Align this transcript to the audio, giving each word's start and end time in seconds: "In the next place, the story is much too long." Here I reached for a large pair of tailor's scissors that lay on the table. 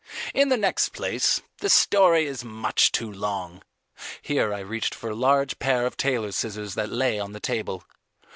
"In 0.33 0.49
the 0.49 0.57
next 0.57 0.93
place, 0.93 1.41
the 1.59 1.69
story 1.69 2.25
is 2.25 2.43
much 2.43 2.91
too 2.91 3.11
long." 3.13 3.61
Here 4.23 4.51
I 4.51 4.61
reached 4.61 4.95
for 4.95 5.11
a 5.11 5.15
large 5.15 5.59
pair 5.59 5.85
of 5.85 5.95
tailor's 5.95 6.35
scissors 6.35 6.73
that 6.73 6.89
lay 6.89 7.19
on 7.19 7.33
the 7.33 7.39
table. 7.39 7.83